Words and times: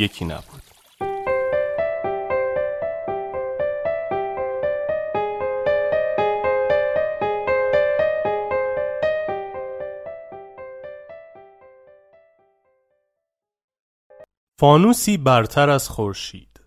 یکی 0.00 0.24
نبود. 0.24 0.62
فانوسی 14.60 15.16
برتر 15.16 15.70
از 15.70 15.88
خورشید. 15.88 16.60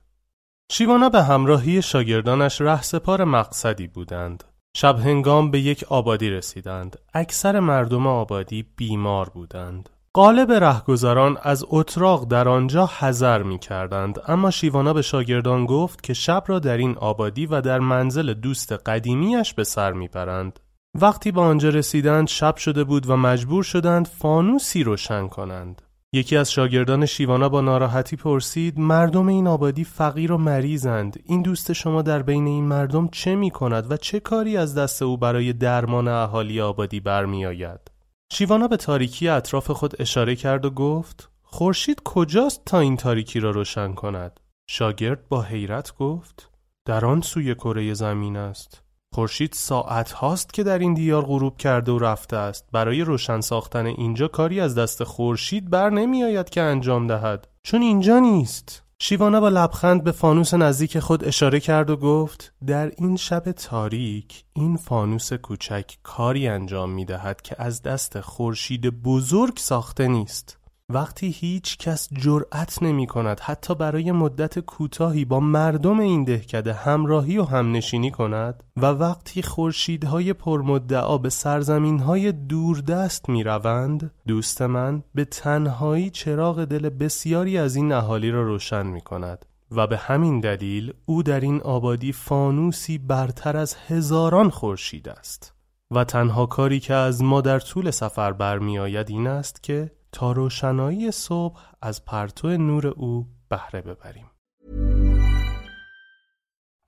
شیوانا 0.72 1.10
به 1.10 1.24
همراهی 1.24 1.82
شاگردانش 1.82 2.62
رهسپار 2.62 3.24
مقصدی 3.24 3.88
بودند. 3.88 4.44
شب 4.78 5.00
هنگام 5.00 5.52
به 5.52 5.60
یک 5.60 5.84
آبادی 5.84 6.30
رسیدند. 6.30 7.00
اکثر 7.14 7.60
مردم 7.60 8.08
آبادی 8.08 8.64
بیمار 8.76 9.30
بودند. 9.30 9.90
قالب 10.16 10.52
رهگذران 10.52 11.38
از 11.42 11.66
اتراق 11.70 12.28
در 12.28 12.50
آنجا 12.50 12.90
حذر 13.00 13.44
می 13.44 13.60
کردند 13.60 14.20
اما 14.28 14.52
شیوانا 14.52 14.94
به 14.94 15.02
شاگردان 15.02 15.66
گفت 15.66 16.04
که 16.04 16.14
شب 16.14 16.44
را 16.48 16.60
در 16.60 16.78
این 16.78 16.98
آبادی 16.98 17.46
و 17.46 17.62
در 17.62 17.80
منزل 17.80 18.34
دوست 18.34 18.72
قدیمیش 18.72 19.54
به 19.54 19.64
سر 19.64 19.92
می 19.92 20.08
برند. 20.08 20.60
وقتی 21.02 21.32
به 21.32 21.42
آنجا 21.42 21.70
رسیدند 21.70 22.28
شب 22.28 22.56
شده 22.56 22.84
بود 22.84 23.10
و 23.10 23.16
مجبور 23.16 23.64
شدند 23.64 24.08
فانوسی 24.08 24.84
روشن 24.84 25.28
کنند. 25.28 25.82
یکی 26.14 26.38
از 26.38 26.52
شاگردان 26.52 27.06
شیوانا 27.06 27.50
با 27.50 27.62
ناراحتی 27.62 28.16
پرسید 28.16 28.80
مردم 28.80 29.28
این 29.28 29.48
آبادی 29.48 29.84
فقیر 29.84 30.32
و 30.32 30.38
مریضند 30.38 31.20
این 31.26 31.42
دوست 31.42 31.74
شما 31.74 32.02
در 32.02 32.22
بین 32.22 32.48
این 32.48 32.66
مردم 32.66 33.08
چه 33.08 33.36
می 33.36 33.52
کند 33.52 33.92
و 33.92 33.98
چه 33.98 34.20
کاری 34.20 34.58
از 34.58 34.76
دست 34.76 35.02
او 35.02 35.18
برای 35.18 35.54
درمان 35.54 36.08
اهالی 36.08 36.62
آبادی 36.62 37.00
برمی 37.00 37.46
آید؟ 37.46 37.93
شیوانا 38.34 38.68
به 38.68 38.78
تاریکی 38.78 39.28
اطراف 39.28 39.72
خود 39.72 40.02
اشاره 40.02 40.36
کرد 40.36 40.66
و 40.66 40.70
گفت 40.70 41.30
خورشید 41.44 42.02
کجاست 42.04 42.62
تا 42.66 42.80
این 42.80 42.98
تاریکی 42.98 43.40
را 43.40 43.52
روشن 43.52 43.94
کند؟ 43.94 44.40
شاگرد 44.68 45.28
با 45.30 45.42
حیرت 45.42 45.96
گفت 45.96 46.50
در 46.86 47.06
آن 47.06 47.22
سوی 47.22 47.56
کره 47.56 47.94
زمین 47.94 48.38
است. 48.38 48.82
خورشید 49.14 49.54
ساعت 49.54 50.12
هاست 50.12 50.54
که 50.54 50.64
در 50.64 50.80
این 50.80 50.94
دیار 50.94 51.26
غروب 51.26 51.58
کرده 51.58 51.92
و 51.92 52.00
رفته 52.00 52.38
است. 52.38 52.66
برای 52.72 53.02
روشن 53.02 53.42
ساختن 53.42 53.86
اینجا 53.86 54.28
کاری 54.28 54.60
از 54.60 54.76
دست 54.76 55.04
خورشید 55.04 55.70
بر 55.70 55.90
نمی 55.90 56.24
آید 56.24 56.50
که 56.50 56.62
انجام 56.62 57.08
دهد. 57.08 57.48
چون 57.64 57.82
اینجا 57.82 58.20
نیست. 58.20 58.83
شیوانا 59.06 59.40
با 59.40 59.50
لبخند 59.50 60.04
به 60.04 60.12
فانوس 60.12 60.54
نزدیک 60.54 61.00
خود 61.00 61.24
اشاره 61.24 61.60
کرد 61.60 61.90
و 61.90 61.98
گفت 61.98 62.54
در 62.68 62.92
این 62.98 63.16
شب 63.16 63.52
تاریک 63.52 64.44
این 64.54 64.78
فانوس 64.78 65.34
کوچک 65.34 65.98
کاری 66.04 66.48
انجام 66.48 66.92
می 66.92 67.06
دهد 67.06 67.42
که 67.42 67.56
از 67.60 67.82
دست 67.82 68.20
خورشید 68.20 68.90
بزرگ 69.04 69.58
ساخته 69.58 70.08
نیست. 70.08 70.58
وقتی 70.90 71.28
هیچ 71.30 71.78
کس 71.78 72.10
جرأت 72.14 72.84
نمی 72.84 73.08
کند 73.08 73.40
حتی 73.40 73.76
برای 73.76 74.12
مدت 74.12 74.60
کوتاهی 74.60 75.26
با 75.26 75.40
مردم 75.40 76.00
این 76.00 76.24
دهکده 76.24 76.74
همراهی 76.74 77.38
و 77.38 77.44
همنشینی 77.44 78.12
کند 78.12 78.64
و 78.78 78.86
وقتی 78.86 79.42
خورشیدهای 79.42 80.34
پرمدعا 80.34 81.18
به 81.18 81.30
سرزمینهای 81.30 82.32
دوردست 82.32 83.30
می 83.30 83.44
روند 83.44 84.12
دوست 84.28 84.62
من 84.62 85.04
به 85.16 85.26
تنهایی 85.26 86.10
چراغ 86.10 86.66
دل 86.66 86.90
بسیاری 86.90 87.58
از 87.58 87.76
این 87.76 87.92
اهالی 87.92 88.32
را 88.32 88.44
روشن 88.44 88.86
می 88.86 89.02
کند 89.02 89.46
و 89.72 89.88
به 89.88 89.98
همین 89.98 90.40
دلیل 90.40 90.94
او 91.06 91.24
در 91.24 91.40
این 91.40 91.62
آبادی 91.62 92.12
فانوسی 92.12 92.98
برتر 92.98 93.58
از 93.58 93.76
هزاران 93.88 94.50
خورشید 94.50 95.10
است. 95.10 95.54
و 95.92 96.04
تنها 96.04 96.46
کاری 96.46 96.80
که 96.80 96.94
از 96.94 97.24
ما 97.24 97.42
در 97.42 97.60
طول 97.60 97.92
سفر 97.92 98.34
برمیآید 98.34 99.10
این 99.10 99.28
است 99.28 99.64
که 99.64 99.92
تا 100.13 100.33
روشنایی 100.33 101.11
صبح 101.11 101.61
از 101.83 102.05
پرتو 102.05 102.49
نور 102.49 102.87
او 102.87 103.27
بهره 103.49 103.81
ببریم. 103.81 104.31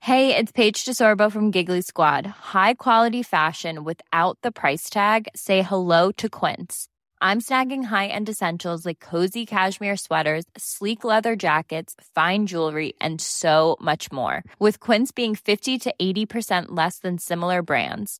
Hey, 0.03 0.35
it's 0.35 0.51
Paige 0.51 0.83
DeSorbo 0.83 1.31
from 1.31 1.51
Giggly 1.51 1.81
Squad. 1.81 2.25
High 2.25 2.73
quality 2.73 3.21
fashion 3.21 3.83
without 3.83 4.35
the 4.41 4.51
price 4.51 4.89
tag. 4.89 5.27
Say 5.35 5.61
hello 5.61 6.11
to 6.13 6.27
Quince. 6.27 6.87
I'm 7.21 7.39
snagging 7.39 7.83
high-end 7.83 8.27
essentials 8.27 8.83
like 8.83 8.99
cozy 8.99 9.45
cashmere 9.45 9.95
sweaters, 9.95 10.45
sleek 10.57 11.03
leather 11.03 11.35
jackets, 11.35 11.93
fine 12.15 12.47
jewelry, 12.47 12.93
and 12.99 13.21
so 13.21 13.77
much 13.79 14.11
more. 14.11 14.43
With 14.57 14.79
Quince 14.79 15.11
being 15.11 15.35
50 15.35 15.77
to 15.79 15.93
80% 16.01 16.65
less 16.69 16.97
than 16.97 17.19
similar 17.19 17.61
brands. 17.61 18.19